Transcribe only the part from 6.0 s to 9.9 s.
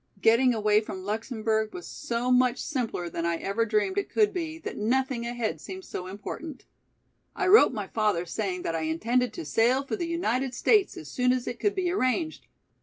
important. I wrote my father saying that I intended to sail